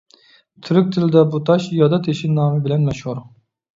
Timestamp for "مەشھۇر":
2.89-3.21